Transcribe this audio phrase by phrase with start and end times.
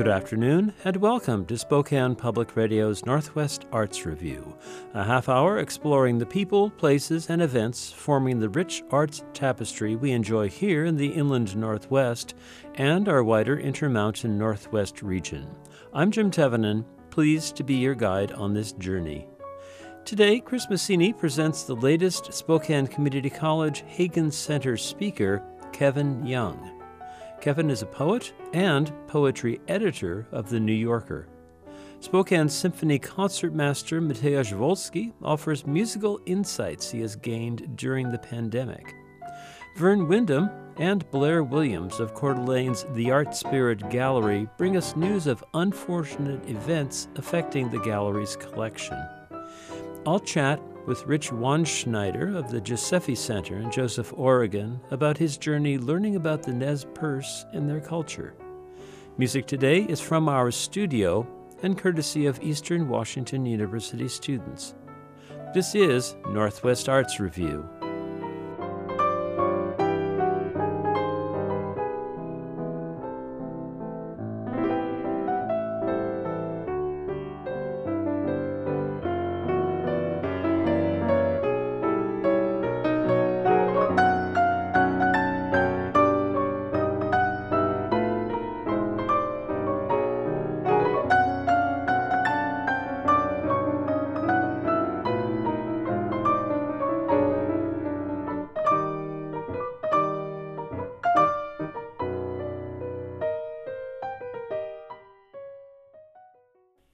[0.00, 4.56] Good afternoon, and welcome to Spokane Public Radio's Northwest Arts Review,
[4.94, 10.12] a half hour exploring the people, places, and events forming the rich arts tapestry we
[10.12, 12.32] enjoy here in the inland Northwest
[12.76, 15.46] and our wider Intermountain Northwest region.
[15.92, 19.28] I'm Jim Tevenin, pleased to be your guide on this journey.
[20.06, 25.42] Today, Chris Maccini presents the latest Spokane Community College Hagen Center speaker,
[25.74, 26.79] Kevin Young.
[27.40, 31.26] Kevin is a poet and poetry editor of The New Yorker.
[32.00, 38.94] Spokane Symphony concertmaster Mateusz Wolski offers musical insights he has gained during the pandemic.
[39.78, 45.26] Verne Windham and Blair Williams of Coeur d'Alene's The Art Spirit Gallery bring us news
[45.26, 48.98] of unfortunate events affecting the gallery's collection.
[50.06, 55.78] I'll chat with Rich Wandschneider of the Josephy Center in Joseph, Oregon, about his journey
[55.78, 58.34] learning about the Nez Perce and their culture.
[59.18, 61.26] Music today is from our studio
[61.62, 64.74] and courtesy of Eastern Washington University students.
[65.52, 67.68] This is Northwest Arts Review.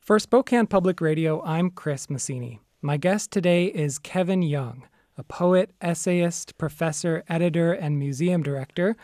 [0.07, 2.61] For Spokane Public Radio, I'm Chris Maccini.
[2.81, 4.85] My guest today is Kevin Young,
[5.19, 8.97] a poet, essayist, professor, editor, and museum director.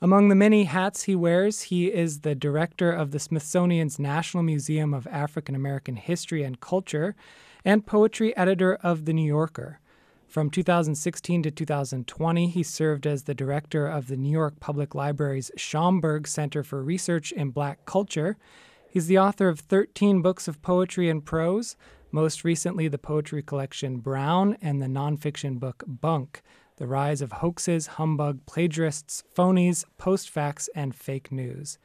[0.00, 4.94] Among the many hats he wears, he is the director of the Smithsonian's National Museum
[4.94, 7.14] of African American History and Culture
[7.62, 9.80] and poetry editor of The New Yorker.
[10.26, 15.50] From 2016 to 2020, he served as the director of the New York Public Library's
[15.58, 18.38] Schomburg Center for Research in Black Culture
[18.96, 21.76] He's the author of 13 books of poetry and prose,
[22.10, 26.40] most recently the poetry collection Brown and the nonfiction book Bunk
[26.78, 31.76] The Rise of Hoaxes, Humbug, Plagiarists, Phonies, Postfacts, and Fake News.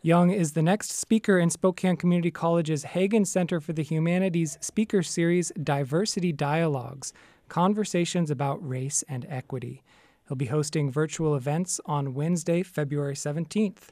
[0.00, 5.02] Young is the next speaker in Spokane Community College's Hagen Center for the Humanities speaker
[5.02, 7.12] series Diversity Dialogues
[7.50, 9.82] Conversations about Race and Equity.
[10.26, 13.90] He'll be hosting virtual events on Wednesday, February 17th.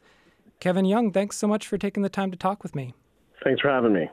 [0.61, 2.94] Kevin Young, thanks so much for taking the time to talk with me.
[3.44, 4.09] Thanks for having me.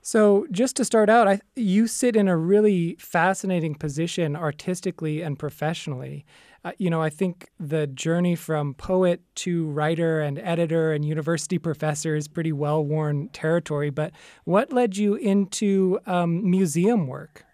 [0.00, 5.36] So, just to start out, I, you sit in a really fascinating position artistically and
[5.36, 6.24] professionally.
[6.64, 11.58] Uh, you know, I think the journey from poet to writer and editor and university
[11.58, 13.90] professor is pretty well worn territory.
[13.90, 14.12] But
[14.44, 17.44] what led you into um, museum work?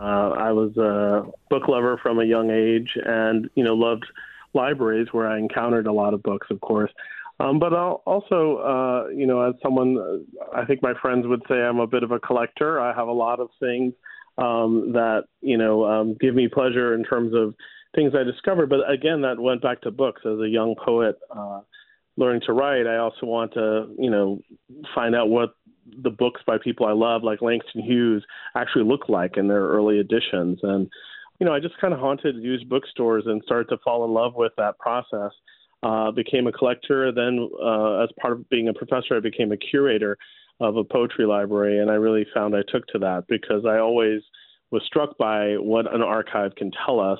[0.00, 4.06] Uh, I was a book lover from a young age and, you know, loved
[4.54, 6.92] libraries where I encountered a lot of books, of course.
[7.40, 11.54] Um, but I'll also, uh, you know, as someone, I think my friends would say
[11.54, 12.78] I'm a bit of a collector.
[12.78, 13.94] I have a lot of things
[14.36, 17.54] um, that, you know, um, give me pleasure in terms of
[17.94, 18.68] things I discovered.
[18.68, 20.20] But again, that went back to books.
[20.26, 21.60] As a young poet uh,
[22.18, 24.40] learning to write, I also want to, you know,
[24.94, 25.54] find out what
[26.02, 28.22] the books by people I love, like Langston Hughes,
[28.54, 30.58] actually look like in their early editions.
[30.62, 30.90] And,
[31.38, 34.34] you know, I just kind of haunted used bookstores and started to fall in love
[34.34, 35.32] with that process
[35.82, 37.12] uh, became a collector.
[37.12, 40.16] Then, uh, as part of being a professor, I became a curator
[40.60, 44.20] of a poetry library, and I really found I took to that because I always
[44.70, 47.18] was struck by what an archive can tell us,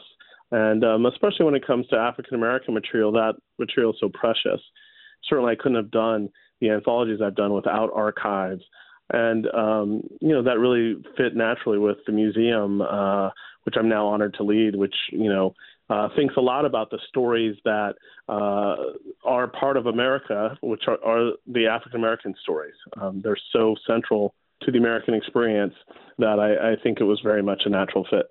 [0.53, 4.60] and um, especially when it comes to African American material, that material is so precious.
[5.28, 6.28] Certainly, I couldn't have done
[6.60, 8.62] the anthologies I've done without archives,
[9.12, 13.31] and um, you know that really fit naturally with the museum, uh,
[13.64, 15.55] which I'm now honored to lead, which you know
[15.90, 17.94] uh, thinks a lot about the stories that
[18.28, 18.76] uh,
[19.25, 22.75] are part of America, which are, are the African American stories.
[23.00, 24.32] Um, they're so central
[24.62, 25.75] to the American experience
[26.19, 28.26] that I, I think it was very much a natural fit.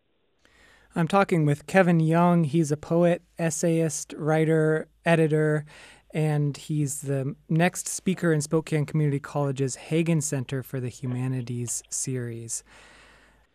[0.96, 2.46] I'm talking with Kevin Young.
[2.46, 5.66] He's a poet, essayist, writer, editor,
[6.14, 12.64] and he's the next speaker in Spokane Community College's Hagen Center for the Humanities series.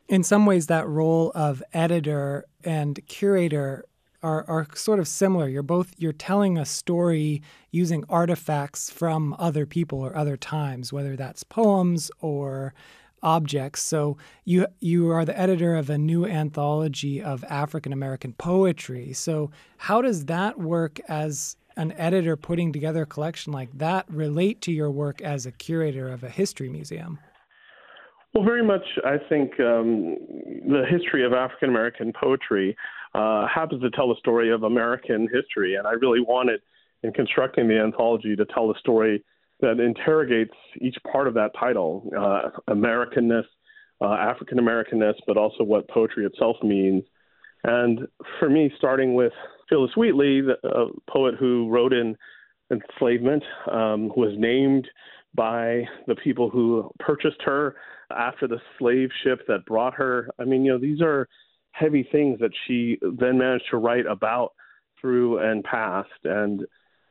[0.08, 3.84] In some ways, that role of editor and curator
[4.24, 5.48] are, are sort of similar.
[5.48, 11.14] You're both you're telling a story using artifacts from other people or other times, whether
[11.14, 12.72] that's poems or
[13.22, 13.82] objects.
[13.82, 19.12] So you you are the editor of a new anthology of African American poetry.
[19.12, 24.62] So how does that work as an editor putting together a collection like that relate
[24.62, 27.18] to your work as a curator of a history museum?
[28.32, 28.84] Well, very much.
[29.04, 30.16] I think um,
[30.66, 32.76] the history of African American poetry
[33.14, 36.60] uh, happens to tell the story of American history, and I really wanted,
[37.02, 39.24] in constructing the anthology, to tell a story
[39.60, 43.44] that interrogates each part of that title: uh, Americanness,
[44.00, 47.04] uh, African Americanness, but also what poetry itself means.
[47.62, 48.00] And
[48.38, 49.32] for me, starting with
[49.68, 52.16] Phillis Wheatley, the poet who wrote in
[52.70, 54.86] enslavement, um, was named
[55.34, 57.76] by the people who purchased her
[58.10, 60.28] after the slave ship that brought her.
[60.38, 61.28] I mean, you know, these are
[61.74, 64.52] heavy things that she then managed to write about
[65.00, 66.08] through and past.
[66.24, 66.64] And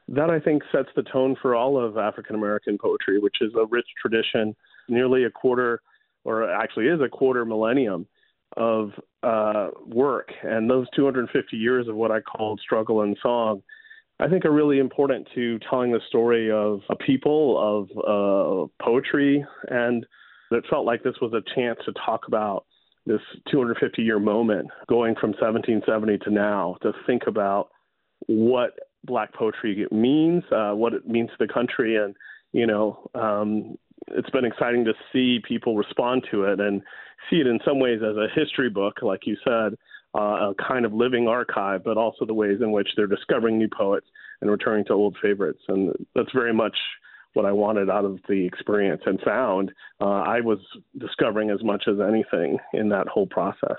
[0.07, 3.65] that, I think, sets the tone for all of African American poetry, which is a
[3.65, 4.55] rich tradition,
[4.87, 5.81] nearly a quarter,
[6.23, 8.07] or actually is a quarter millennium
[8.57, 8.91] of
[9.23, 10.29] uh, work.
[10.43, 13.61] And those 250 years of what I called struggle and song
[14.19, 19.45] I think are really important to telling the story of a people, of uh, poetry,
[19.69, 20.05] and
[20.51, 22.65] it felt like this was a chance to talk about
[23.05, 23.21] this
[23.51, 27.69] 250 year moment going from 1770 to now to think about
[28.27, 28.71] what
[29.03, 32.15] black poetry means, uh, what it means to the country, and
[32.53, 33.77] you know, um,
[34.09, 36.81] it's been exciting to see people respond to it and
[37.29, 39.77] see it in some ways as a history book, like you said,
[40.15, 43.69] uh, a kind of living archive, but also the ways in which they're discovering new
[43.69, 44.07] poets
[44.41, 45.61] and returning to old favorites.
[45.67, 46.77] And that's very much
[47.33, 49.71] what I wanted out of the experience and found.
[49.99, 50.59] Uh, I was
[50.97, 53.77] discovering as much as anything in that whole process.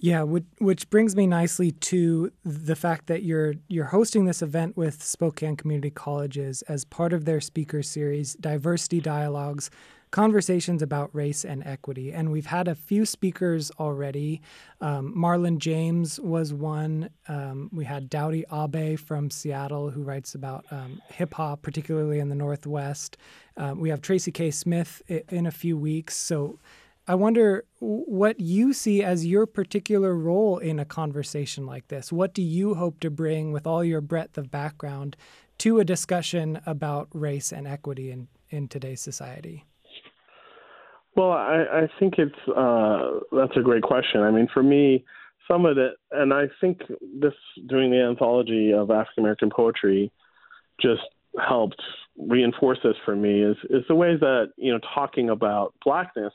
[0.00, 4.76] Yeah, which, which brings me nicely to the fact that you're you're hosting this event
[4.76, 9.70] with Spokane Community Colleges as part of their speaker series, Diversity Dialogues,
[10.14, 12.12] conversations about race and equity.
[12.12, 14.40] And we've had a few speakers already.
[14.80, 17.10] Um, Marlon James was one.
[17.26, 22.28] Um, we had Daudi Abe from Seattle, who writes about um, hip hop, particularly in
[22.28, 23.16] the Northwest.
[23.56, 24.52] Um, we have Tracy K.
[24.52, 26.16] Smith in a few weeks.
[26.16, 26.60] So
[27.08, 32.12] I wonder what you see as your particular role in a conversation like this.
[32.12, 35.16] What do you hope to bring with all your breadth of background
[35.58, 39.64] to a discussion about race and equity in, in today's society?
[41.16, 44.20] Well, I, I think it's uh, that's a great question.
[44.22, 45.04] I mean, for me,
[45.46, 46.80] some of it, and I think
[47.20, 47.34] this
[47.68, 50.10] doing the anthology of African American poetry
[50.80, 51.02] just
[51.46, 51.80] helped
[52.16, 56.32] reinforce this for me is is the ways that you know talking about blackness,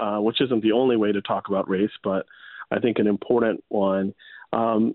[0.00, 2.26] uh, which isn't the only way to talk about race, but
[2.70, 4.14] I think an important one.
[4.52, 4.94] Um,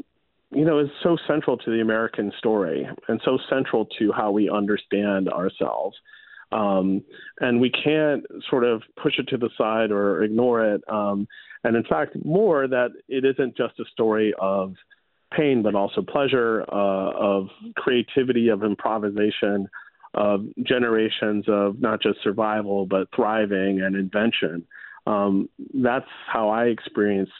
[0.53, 4.49] you know, is so central to the American story and so central to how we
[4.49, 5.95] understand ourselves.
[6.51, 7.03] Um,
[7.39, 10.81] and we can't sort of push it to the side or ignore it.
[10.89, 11.27] Um,
[11.63, 14.75] and in fact, more that it isn't just a story of
[15.35, 19.69] pain, but also pleasure, uh, of creativity, of improvisation,
[20.13, 24.65] of generations of not just survival, but thriving and invention.
[25.07, 27.31] Um, that's how I experienced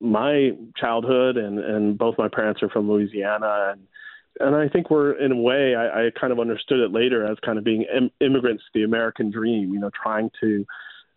[0.00, 3.86] my childhood, and, and both my parents are from Louisiana, and
[4.40, 7.38] and I think we're in a way I, I kind of understood it later as
[7.44, 9.72] kind of being Im- immigrants to the American dream.
[9.72, 10.64] You know, trying to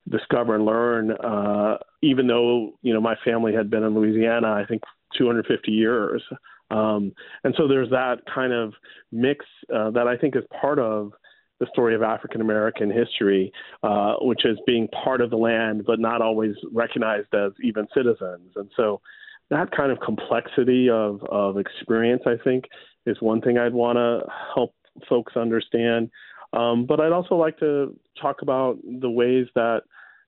[0.09, 1.11] discover and learn.
[1.11, 4.81] Uh, even though you know my family had been in Louisiana, I think
[5.17, 6.21] 250 years,
[6.69, 7.13] um,
[7.43, 8.73] and so there's that kind of
[9.11, 11.13] mix uh, that I think is part of
[11.59, 13.51] the story of African American history,
[13.83, 18.51] uh, which is being part of the land but not always recognized as even citizens.
[18.55, 19.01] And so
[19.49, 22.65] that kind of complexity of, of experience, I think,
[23.07, 24.75] is one thing I'd want to help
[25.09, 26.09] folks understand.
[26.53, 29.81] Um, but I'd also like to talk about the ways that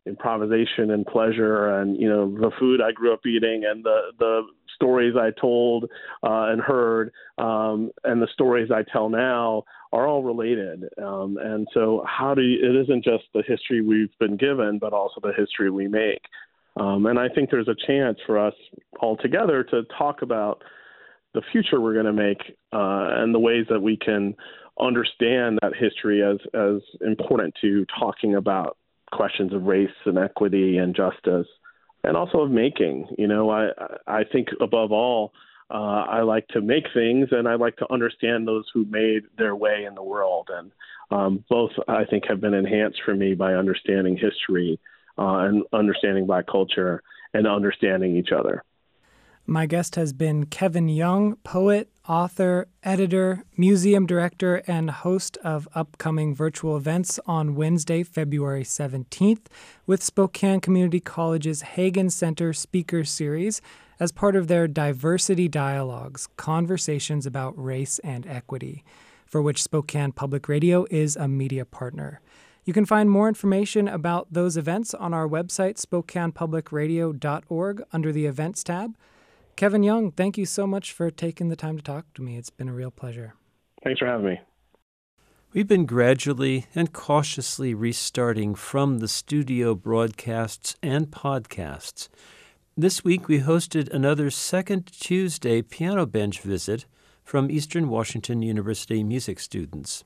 [0.06, 4.42] improvisation and pleasure and you know the food I grew up eating and the the
[4.74, 5.86] stories I told
[6.24, 10.86] uh, and heard um, and the stories I tell now are all related.
[11.04, 14.94] Um, and so how do you, it isn't just the history we've been given, but
[14.94, 16.22] also the history we make.
[16.78, 18.54] Um, and I think there's a chance for us
[19.02, 20.64] all together to talk about
[21.34, 22.42] the future we're going to make
[22.74, 24.36] uh, and the ways that we can
[24.80, 28.78] understand that history as as important to talking about
[29.12, 31.48] questions of race and equity and justice
[32.04, 33.68] and also of making you know i
[34.08, 35.34] i think above all
[35.72, 39.56] uh, I like to make things, and I like to understand those who made their
[39.56, 40.50] way in the world.
[40.52, 40.72] And
[41.12, 44.80] um, both, I think, have been enhanced for me by understanding history
[45.18, 47.04] uh, and understanding Black culture
[47.36, 48.64] and understanding each other.
[49.50, 56.36] My guest has been Kevin Young, poet, author, editor, museum director, and host of upcoming
[56.36, 59.48] virtual events on Wednesday, February 17th
[59.88, 63.60] with Spokane Community College's Hagen Center Speaker Series,
[64.00, 68.84] as part of their Diversity Dialogues Conversations about Race and Equity,
[69.26, 72.22] for which Spokane Public Radio is a media partner.
[72.66, 78.64] You can find more information about those events on our website, SpokanePublicRadio.org, under the Events
[78.64, 78.96] tab.
[79.60, 82.38] Kevin Young, thank you so much for taking the time to talk to me.
[82.38, 83.34] It's been a real pleasure.
[83.84, 84.40] Thanks for having me.
[85.52, 92.08] We've been gradually and cautiously restarting from the studio broadcasts and podcasts.
[92.78, 96.86] This week we hosted another second Tuesday piano bench visit
[97.26, 100.06] from Eastern Washington University music students.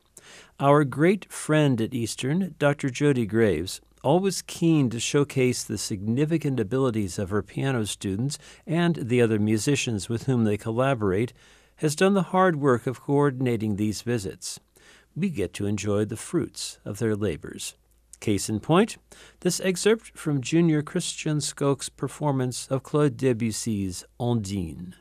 [0.60, 2.90] Our great friend at Eastern, Dr.
[2.90, 9.22] Jody Graves, always keen to showcase the significant abilities of her piano students and the
[9.22, 11.34] other musicians with whom they collaborate,
[11.78, 14.60] has done the hard work of coordinating these visits.
[15.16, 17.76] We get to enjoy the fruits of their labors.
[18.20, 18.98] Case in point,
[19.42, 24.94] this excerpt from Junior Christian Skok's performance of Claude Debussy's Ondine.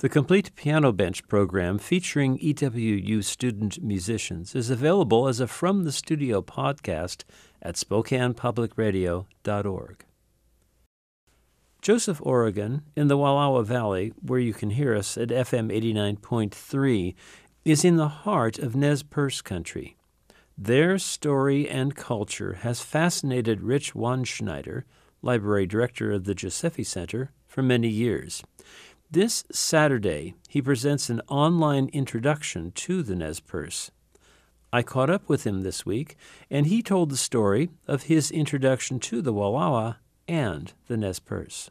[0.00, 5.90] The complete piano bench program featuring EWU student musicians is available as a From the
[5.90, 7.24] Studio podcast
[7.60, 10.04] at SpokanePublicRadio.org.
[11.82, 17.16] Joseph, Oregon, in the Wallowa Valley, where you can hear us at FM 89.3,
[17.64, 19.96] is in the heart of Nez Perce country.
[20.56, 24.84] Their story and culture has fascinated Rich Wandschneider,
[25.22, 28.44] library director of the Josephy Center, for many years.
[29.10, 33.90] This Saturday, he presents an online introduction to the Nez Perce.
[34.70, 36.18] I caught up with him this week,
[36.50, 39.96] and he told the story of his introduction to the Wallowa
[40.28, 41.70] and the Nez Perce.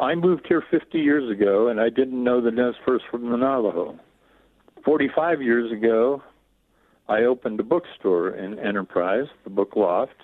[0.00, 3.36] I moved here 50 years ago, and I didn't know the Nez Perce from the
[3.36, 3.96] Navajo.
[4.84, 6.24] 45 years ago,
[7.08, 10.22] I opened a bookstore in Enterprise, the Book Loft,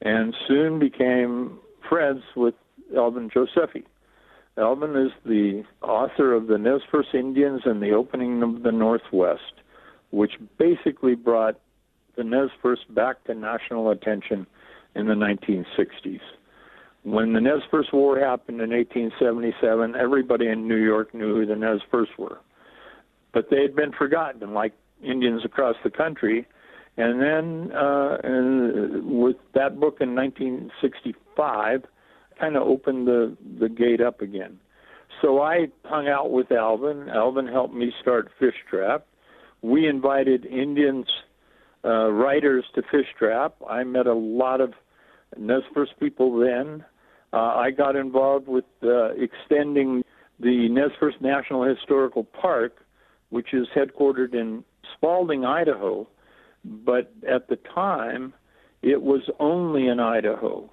[0.00, 2.54] and soon became friends with
[2.96, 3.84] Alvin Josephy.
[4.56, 9.62] Alvin is the author of the Nez Perce Indians and the Opening of the Northwest,
[10.10, 11.58] which basically brought
[12.16, 14.46] the Nez Perce back to national attention
[14.94, 16.20] in the 1960s.
[17.02, 21.56] When the Nez Perce War happened in 1877, everybody in New York knew who the
[21.56, 22.38] Nez Perce were.
[23.32, 26.46] But they had been forgotten, like Indians across the country.
[26.96, 31.84] And then uh, and with that book in 1965,
[32.38, 34.58] kind of opened the the gate up again.
[35.22, 37.08] So I hung out with Alvin.
[37.08, 39.06] Alvin helped me start Fish Trap.
[39.62, 41.06] We invited Indians
[41.84, 43.54] uh, writers to Fish Trap.
[43.68, 44.74] I met a lot of
[45.38, 46.84] Nez Perce people then.
[47.32, 50.02] Uh, I got involved with uh, extending
[50.40, 52.76] the Nez Perce National Historical Park,
[53.30, 54.64] which is headquartered in
[54.94, 56.06] Spalding, Idaho,
[56.64, 58.32] but at the time
[58.82, 60.70] it was only in Idaho.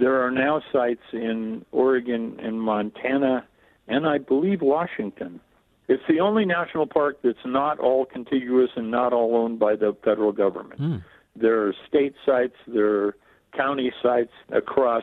[0.00, 3.46] There are now sites in Oregon and Montana
[3.90, 5.40] and I believe Washington.
[5.88, 9.96] It's the only national park that's not all contiguous and not all owned by the
[10.04, 10.80] federal government.
[10.80, 11.04] Mm.
[11.34, 13.16] There are state sites, there are
[13.56, 15.02] county sites across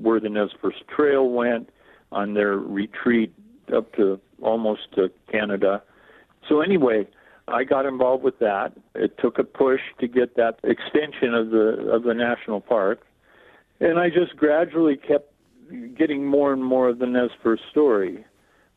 [0.00, 1.70] where the Nez Perce Trail went
[2.12, 3.34] on their retreat
[3.74, 5.82] up to almost to Canada.
[6.48, 7.08] So anyway,
[7.48, 8.72] I got involved with that.
[8.94, 13.04] It took a push to get that extension of the of the national park,
[13.80, 15.32] and I just gradually kept
[15.96, 17.30] getting more and more of the Nez
[17.70, 18.24] story.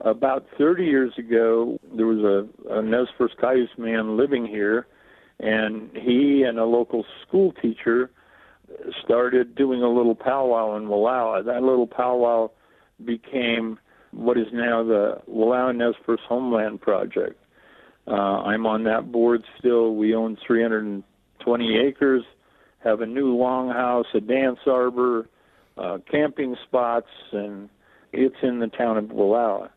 [0.01, 3.07] About 30 years ago, there was a, a Nez
[3.39, 4.87] Cayuse man living here,
[5.39, 8.09] and he and a local school teacher
[9.03, 11.45] started doing a little powwow in Wallowa.
[11.45, 12.51] That little powwow
[13.05, 13.79] became
[14.11, 17.37] what is now the Wallowa Nez Perce Homeland Project.
[18.07, 19.95] Uh, I'm on that board still.
[19.95, 22.23] We own 320 acres,
[22.83, 25.27] have a new longhouse, a dance arbor,
[25.77, 27.69] uh, camping spots, and
[28.11, 29.69] it's in the town of Wallowa.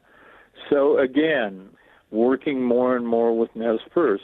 [0.71, 1.69] So again,
[2.11, 4.21] working more and more with Nez Perce.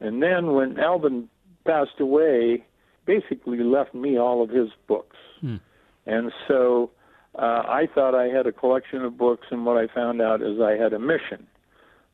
[0.00, 1.28] And then when Alvin
[1.66, 2.64] passed away,
[3.06, 5.16] basically left me all of his books.
[5.40, 5.56] Hmm.
[6.06, 6.90] And so
[7.36, 10.60] uh, I thought I had a collection of books, and what I found out is
[10.60, 11.46] I had a mission.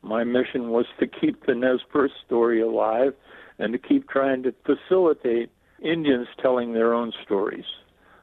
[0.01, 3.13] My mission was to keep the Nez Perce story alive
[3.59, 5.51] and to keep trying to facilitate
[5.81, 7.65] Indians telling their own stories,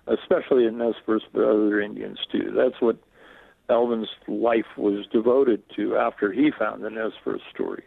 [0.06, 2.52] especially in Nez Perce, but other Indians too.
[2.56, 2.98] That's what
[3.68, 7.84] Alvin's life was devoted to after he found the Nez Perce story.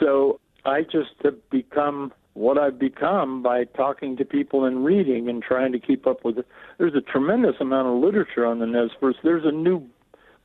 [0.00, 5.42] So I just have become what I've become by talking to people and reading and
[5.42, 6.46] trying to keep up with it.
[6.78, 9.16] There's a tremendous amount of literature on the Nez Perce.
[9.22, 9.86] There's a new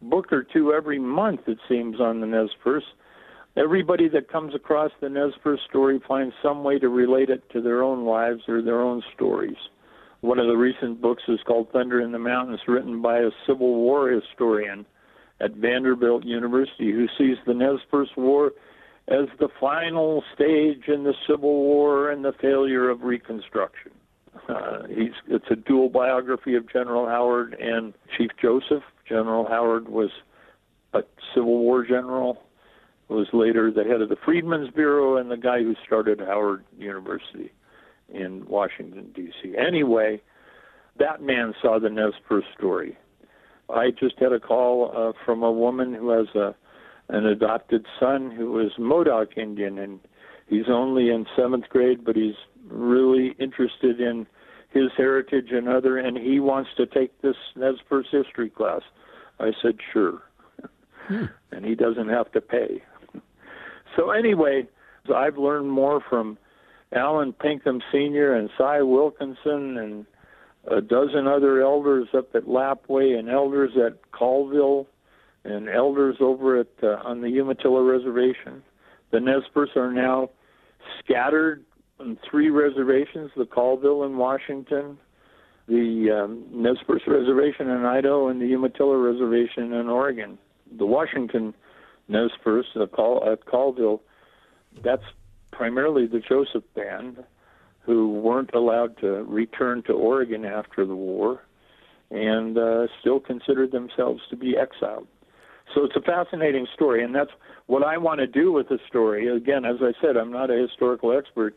[0.01, 2.83] book or two every month, it seems, on the Nez Perce.
[3.55, 7.61] Everybody that comes across the Nez Perce story finds some way to relate it to
[7.61, 9.57] their own lives or their own stories.
[10.21, 13.75] One of the recent books is called Thunder in the Mountains, written by a Civil
[13.75, 14.85] War historian
[15.39, 18.53] at Vanderbilt University who sees the Nez Perce War
[19.09, 23.91] as the final stage in the Civil War and the failure of Reconstruction.
[24.47, 28.83] Uh, he's, it's a dual biography of General Howard and Chief Joseph.
[29.07, 30.09] General Howard was
[30.93, 31.01] a
[31.35, 32.41] Civil War general,
[33.09, 37.51] was later the head of the Freedmen's Bureau and the guy who started Howard University
[38.09, 39.55] in Washington, D.C.
[39.57, 40.21] Anyway,
[40.99, 42.97] that man saw the Nez Perce story.
[43.69, 46.55] I just had a call uh, from a woman who has a
[47.09, 49.99] an adopted son who is Modoc Indian, and
[50.47, 52.35] he's only in seventh grade, but he's
[52.67, 54.25] really interested in
[54.69, 58.81] his heritage and other, and he wants to take this Nez Perce history class.
[59.39, 60.21] I said, sure.
[61.07, 61.25] Hmm.
[61.51, 62.81] and he doesn't have to pay.
[63.95, 64.67] So anyway,
[65.13, 66.37] I've learned more from
[66.93, 68.35] Allen Pinkham Sr.
[68.35, 70.05] and Cy Wilkinson and
[70.69, 74.87] a dozen other elders up at Lapwai and elders at Colville
[75.43, 78.63] and elders over at uh, on the Umatilla Reservation.
[79.11, 80.29] The Nez Perce are now
[81.03, 81.63] scattered
[81.99, 84.97] on three reservations: the Colville in Washington,
[85.67, 90.37] the um, Nez Perce Reservation in Idaho, and the Umatilla Reservation in Oregon.
[90.77, 91.53] The Washington
[92.07, 94.01] Nez Perce uh, Col- at Colville,
[94.83, 95.03] that's
[95.51, 97.23] primarily the Joseph Band,
[97.81, 101.43] who weren't allowed to return to Oregon after the war,
[102.11, 105.07] and uh, still considered themselves to be exiled.
[105.73, 107.31] So it's a fascinating story, and that's
[107.67, 109.27] what I want to do with the story.
[109.35, 111.55] Again, as I said, I'm not a historical expert,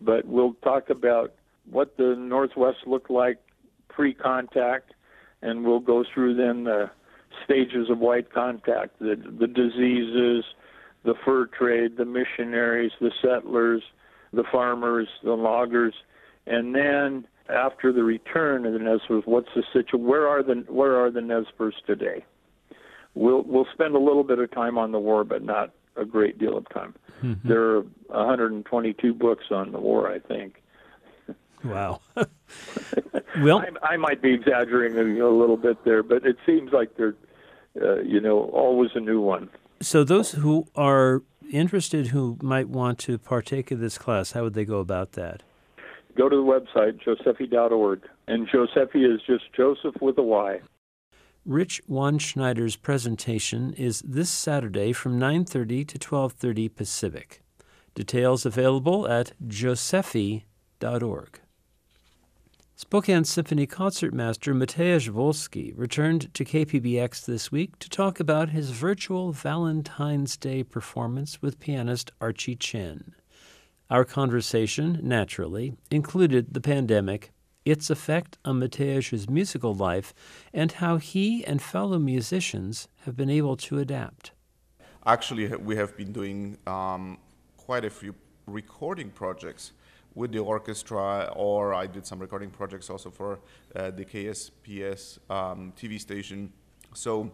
[0.00, 1.34] but we'll talk about
[1.70, 3.38] what the Northwest looked like
[3.88, 4.92] pre contact,
[5.42, 6.90] and we'll go through then the
[7.48, 10.44] stages of white contact, the, the diseases,
[11.04, 13.82] the fur trade, the missionaries, the settlers,
[14.32, 15.94] the farmers, the loggers,
[16.46, 20.06] and then after the return of the Nez Perce, what's the situation?
[20.06, 22.24] Where are the where are the Nez Perce today?
[23.18, 26.38] we'll we'll spend a little bit of time on the war, but not a great
[26.38, 26.94] deal of time.
[27.22, 27.48] Mm-hmm.
[27.48, 30.62] There are 122 books on the war, I think.
[31.64, 32.00] Wow.
[33.40, 37.16] well, I, I, might be exaggerating a little bit there, but it seems like there's,
[37.82, 39.48] uh, you know, always a new one.
[39.80, 44.54] So those who are interested, who might want to partake of this class, how would
[44.54, 45.42] they go about that?
[46.16, 50.60] Go to the website josephy.org, and Josephy is just Joseph with a Y.
[51.46, 57.42] Rich Wandschneider's presentation is this Saturday from 9:30 to 12:30 Pacific.
[57.94, 61.40] Details available at josephy.org.
[62.80, 69.32] Spokane Symphony concertmaster Mateusz Wolski returned to KPBX this week to talk about his virtual
[69.32, 73.16] Valentine's Day performance with pianist Archie Chen.
[73.90, 77.32] Our conversation, naturally, included the pandemic
[77.64, 80.14] its effect on Mateusz's musical life,
[80.54, 84.30] and how he and fellow musicians have been able to adapt.
[85.04, 87.18] Actually, we have been doing um,
[87.56, 88.14] quite a few
[88.46, 89.72] recording projects
[90.18, 93.38] with the orchestra, or I did some recording projects also for
[93.76, 96.52] uh, the KSPS um, TV station.
[96.92, 97.30] So,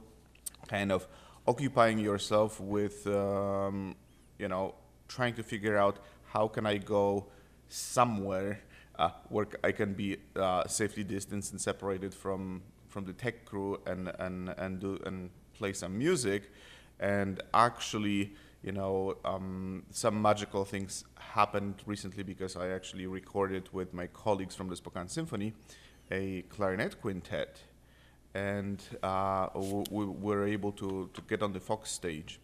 [0.69, 1.09] kind of
[1.47, 3.97] occupying yourself with, um,
[4.39, 4.75] you know,
[5.09, 7.27] trying to figure out how can I go
[7.69, 8.61] somewhere
[8.99, 13.81] uh, where I can be uh, safely distanced and separated from from the tech crew
[13.87, 16.51] and and and do and play some music,
[17.01, 23.93] and actually, you know, um, some magical things happened recently because I actually recorded with
[23.93, 25.53] my colleagues from the Spokane Symphony
[26.11, 27.61] a clarinet quintet,
[28.35, 32.41] and uh, we were able to to get on the Fox stage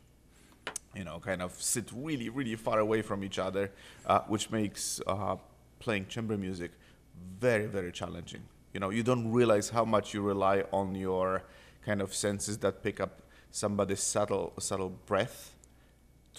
[0.95, 3.71] you know, kind of sit really, really far away from each other,
[4.07, 5.37] uh, which makes uh,
[5.79, 6.73] playing chamber music
[7.39, 8.43] very, very challenging.
[8.75, 11.45] You know, you don't realize how much you rely on your
[11.87, 15.55] kind of senses that pick up somebody's subtle, subtle breath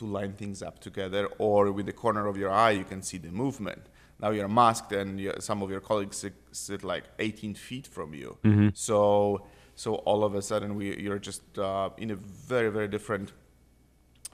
[0.01, 3.19] to line things up together, or with the corner of your eye, you can see
[3.19, 3.83] the movement.
[4.19, 8.13] Now you're masked, and you, some of your colleagues sit, sit, like 18 feet from
[8.13, 8.37] you.
[8.43, 8.69] Mm-hmm.
[8.73, 13.31] So, so all of a sudden, we you're just uh, in a very, very different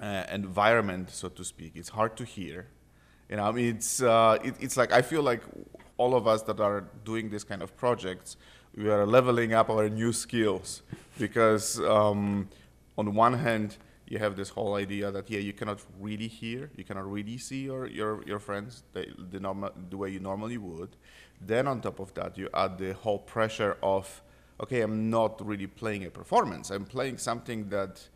[0.01, 1.71] uh, environment, so to speak.
[1.75, 2.67] It's hard to hear.
[3.29, 5.43] You know, I mean, it's uh, it, it's like I feel like
[5.97, 8.37] all of us that are doing this kind of projects,
[8.75, 10.81] we are leveling up our new skills
[11.17, 12.47] because um,
[12.97, 13.77] on one hand
[14.07, 17.63] you have this whole idea that yeah you cannot really hear, you cannot really see
[17.63, 20.95] your your, your friends the the, normal, the way you normally would.
[21.41, 24.21] Then on top of that you add the whole pressure of
[24.61, 28.07] okay I'm not really playing a performance, I'm playing something that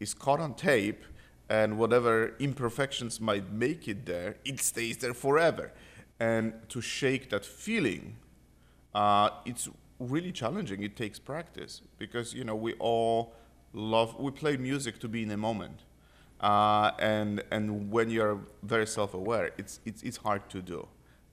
[0.00, 1.04] is caught on tape
[1.48, 5.72] and whatever imperfections might make it there, it stays there forever.
[6.20, 8.16] And to shake that feeling,
[8.94, 10.82] uh, it's really challenging.
[10.82, 13.34] It takes practice because you know we all
[13.72, 15.80] love we play music to be in a moment,
[16.40, 20.86] uh, and and when you're very self-aware, it's it's it's hard to do.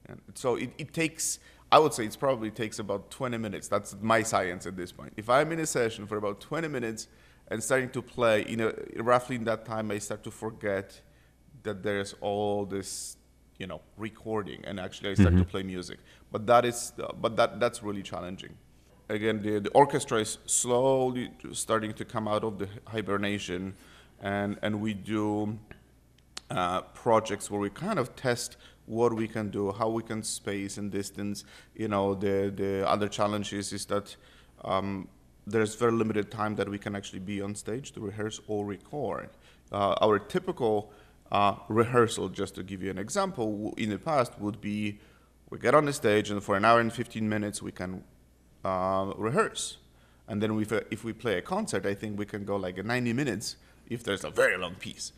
[0.08, 1.40] And so it, it takes.
[1.72, 3.68] I would say it probably takes about 20 minutes.
[3.68, 5.14] That's my science at this point.
[5.18, 7.08] If I'm in a session for about 20 minutes,
[7.50, 11.00] and starting to play, you know, roughly in that time, I start to forget
[11.64, 13.18] that there's all this,
[13.58, 15.40] you know, recording, and actually I start mm-hmm.
[15.40, 16.00] to play music.
[16.32, 18.56] But that is, uh, but that that's really challenging.
[19.08, 23.76] Again, the, the orchestra is slowly starting to come out of the hibernation,
[24.20, 25.60] and and we do
[26.50, 30.78] uh, projects where we kind of test what we can do, how we can space
[30.78, 31.44] and distance.
[31.76, 34.16] You know, the the other challenges is that
[34.64, 35.08] um,
[35.46, 39.30] there's very limited time that we can actually be on stage to rehearse or record.
[39.72, 40.92] Uh, our typical
[41.32, 45.00] uh, rehearsal, just to give you an example, in the past would be
[45.52, 48.04] we get on the stage and for an hour and 15 minutes we can
[48.66, 49.78] uh, rehearse.
[50.28, 53.14] And then if, if we play a concert, I think we can go like 90
[53.14, 55.12] minutes if there's a very long piece.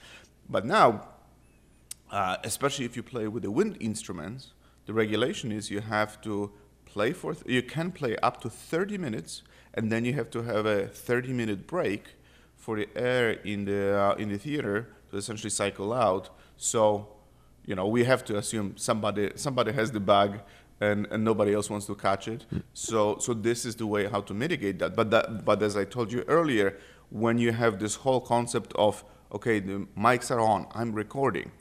[0.49, 1.07] But now,
[2.11, 4.51] uh, especially if you play with the wind instruments,
[4.85, 6.51] the regulation is you have to
[6.85, 10.43] play for, th- you can play up to 30 minutes and then you have to
[10.43, 12.15] have a 30 minute break
[12.55, 16.29] for the air in the uh, in the theater to essentially cycle out.
[16.57, 17.07] So,
[17.65, 20.41] you know, we have to assume somebody somebody has the bag
[20.79, 22.45] and, and nobody else wants to catch it.
[22.73, 24.95] So so this is the way how to mitigate that.
[24.95, 26.77] But that but as I told you earlier,
[27.09, 31.51] when you have this whole concept of okay, the mics are on, I'm recording,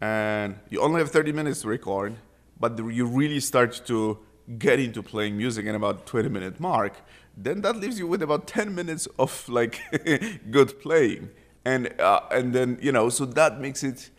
[0.00, 2.16] and you only have 30 minutes to record,
[2.58, 4.18] but the, you really start to
[4.58, 7.02] get into playing music in about 20 minute mark
[7.36, 9.80] then that leaves you with about 10 minutes of like
[10.50, 11.30] good playing
[11.64, 14.10] and uh, and then you know so that makes it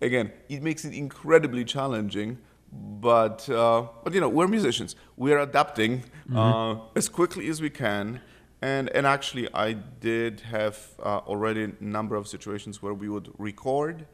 [0.00, 2.38] again it makes it incredibly challenging
[2.72, 6.36] but uh, but you know we're musicians we're adapting mm-hmm.
[6.36, 8.20] uh, as quickly as we can
[8.60, 13.32] and and actually I did have uh, already a number of situations where we would
[13.38, 14.06] record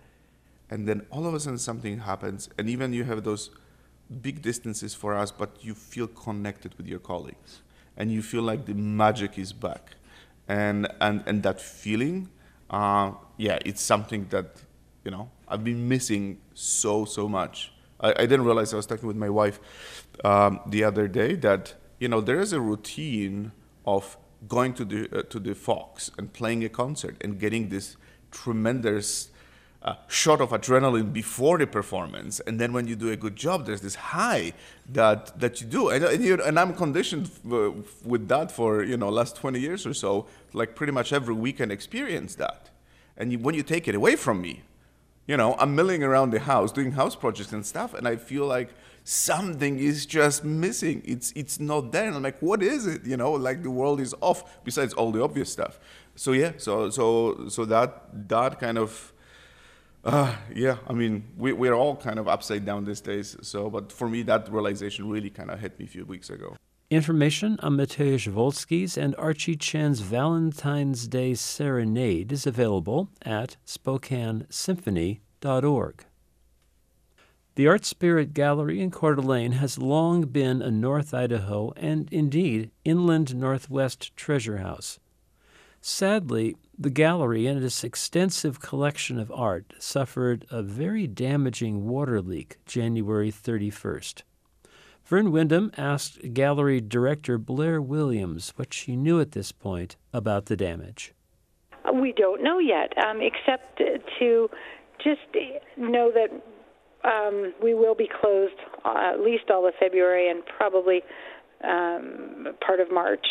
[0.70, 3.50] and then all of a sudden something happens and even you have those
[4.20, 7.62] big distances for us but you feel connected with your colleagues
[7.96, 9.96] and you feel like the magic is back.
[10.48, 12.28] And, and, and that feeling,
[12.70, 14.56] uh, yeah, it's something that,
[15.04, 17.72] you know, I've been missing so, so much.
[18.00, 19.60] I, I didn't realize I was talking with my wife
[20.24, 23.52] um, the other day that, you know, there is a routine
[23.86, 24.16] of
[24.48, 27.96] going to the, uh, to the Fox and playing a concert and getting this
[28.30, 29.30] tremendous
[29.84, 33.66] uh, shot of adrenaline before the performance, and then when you do a good job,
[33.66, 34.52] there's this high
[34.90, 38.96] that that you do, and and, you, and I'm conditioned f- with that for you
[38.96, 42.70] know last 20 years or so, like pretty much every weekend experience that,
[43.18, 44.62] and you, when you take it away from me,
[45.26, 48.46] you know I'm milling around the house doing house projects and stuff, and I feel
[48.46, 48.70] like
[49.04, 51.02] something is just missing.
[51.04, 53.04] It's it's not there, and I'm like, what is it?
[53.06, 54.62] You know, like the world is off.
[54.64, 55.78] Besides all the obvious stuff.
[56.16, 59.12] So yeah, so so so that that kind of
[60.04, 63.36] Uh, yeah, I mean, we, we're all kind of upside down these days.
[63.40, 66.56] So, but for me, that realization really kind of hit me a few weeks ago.
[66.90, 76.04] Information on Mateusz Wolski's and Archie Chen's Valentine's Day Serenade is available at SpokaneSymphony.org.
[77.54, 82.70] The Art Spirit Gallery in Coeur d'Alene has long been a North Idaho and indeed
[82.84, 84.98] inland Northwest treasure house.
[85.80, 92.58] Sadly, the gallery and its extensive collection of art suffered a very damaging water leak
[92.66, 94.22] January 31st.
[95.04, 100.56] Verne Windham asked gallery director Blair Williams what she knew at this point about the
[100.56, 101.12] damage.
[101.92, 104.48] We don't know yet, um, except to
[104.98, 105.20] just
[105.76, 106.30] know that
[107.06, 111.02] um, we will be closed uh, at least all of February and probably
[111.62, 113.26] um, part of March,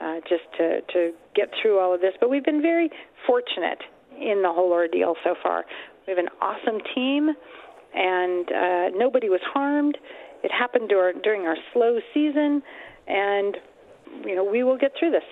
[0.00, 2.14] uh, just to, to get through all of this.
[2.20, 2.90] But we've been very
[3.24, 3.78] fortunate
[4.20, 5.64] in the whole ordeal so far.
[6.06, 7.30] We have an awesome team,
[7.94, 9.96] and uh, nobody was harmed.
[10.44, 12.62] It happened during, during our slow season,
[13.08, 13.56] and
[14.24, 15.24] you know we will get through this.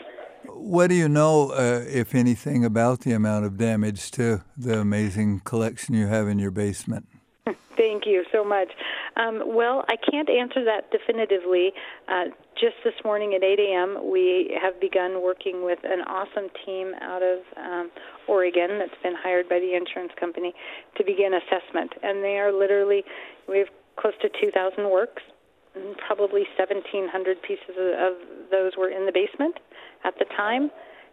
[0.46, 5.40] What do you know, uh, if anything, about the amount of damage to the amazing
[5.40, 7.07] collection you have in your basement?
[7.77, 8.68] Thank you so much.
[9.16, 11.72] Um, well, I can't answer that definitively.
[12.09, 12.27] Uh,
[12.59, 17.22] just this morning at 8 a.m., we have begun working with an awesome team out
[17.22, 17.90] of um,
[18.29, 20.55] Oregon that's been hired by the insurance company
[20.96, 21.92] to begin assessment.
[22.03, 23.05] And they are literally,
[23.48, 25.22] we have close to 2,000 works,
[25.74, 28.14] and probably 1,700 pieces of,
[28.50, 29.57] those were in the basement
[30.05, 30.70] at the time.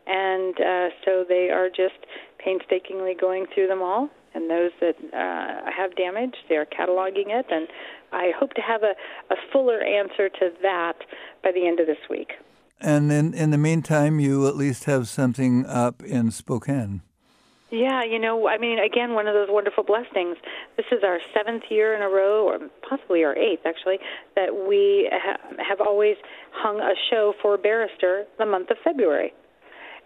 [0.08, 2.00] And uh, so they are just
[2.44, 7.46] painstakingly going through them all and those that uh, have damage, they are cataloging it,
[7.50, 7.68] and
[8.12, 8.94] I hope to have a,
[9.32, 10.98] a fuller answer to that
[11.44, 12.34] by the end of this week.
[12.80, 17.02] And in, in the meantime, you at least have something up in Spokane.
[17.72, 20.38] Yeah, you know, I mean, again, one of those wonderful blessings.
[20.76, 24.00] This is our seventh year in a row, or possibly our eighth, actually,
[24.36, 26.16] that we ha- have always
[26.52, 29.34] hung a show for Barrister the month of February.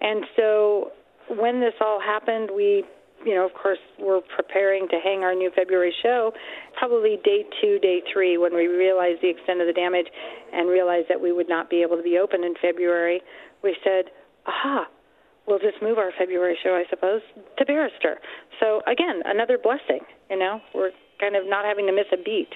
[0.01, 0.91] And so
[1.29, 2.83] when this all happened, we
[3.25, 6.33] you know, of course, we're preparing to hang our new February show,
[6.77, 10.07] probably day two, day three, when we realized the extent of the damage
[10.51, 13.21] and realized that we would not be able to be open in February,
[13.63, 14.11] we said,
[14.45, 14.87] aha,
[15.47, 17.21] we'll just move our February show, I suppose,
[17.57, 18.19] to Barrister.
[18.59, 22.49] So, again, another blessing, you know, we're kind of not having to miss a beat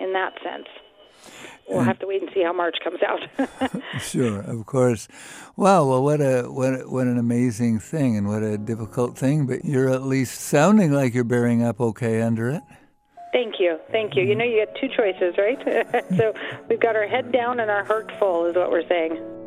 [0.00, 0.68] in that sense
[1.68, 3.20] we'll have to wait and see how March comes out.
[4.00, 5.08] sure, of course.
[5.56, 9.46] Wow, well, what a what what an amazing thing, and what a difficult thing.
[9.46, 12.62] But you're at least sounding like you're bearing up okay under it.
[13.32, 14.22] Thank you, thank you.
[14.22, 16.04] You know, you get two choices, right?
[16.16, 16.34] so
[16.68, 19.43] we've got our head down and our heart full, is what we're saying.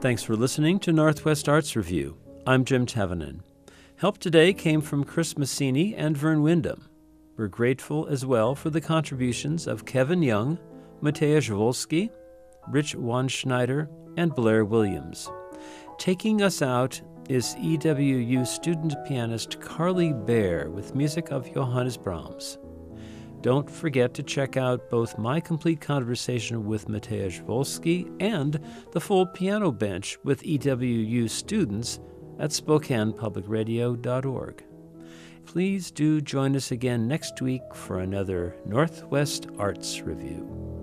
[0.00, 2.16] Thanks for listening to Northwest Arts Review.
[2.46, 3.42] I'm Jim Tevenin.
[3.96, 6.88] Help today came from Chris Maccini and Verne Windham.
[7.36, 10.58] We're grateful as well for the contributions of Kevin Young,
[11.02, 12.08] Mateusz Wolski,
[12.70, 15.30] Rich Wandschneider, and Blair Williams.
[15.98, 22.56] Taking us out is EWU student pianist Carly Baer with music of Johannes Brahms.
[23.42, 28.60] Don't forget to check out both my complete conversation with Mateusz Wolski and
[28.92, 32.00] the full piano bench with EWU students
[32.38, 34.64] at SpokanePublicRadio.org.
[35.46, 40.79] Please do join us again next week for another Northwest Arts Review.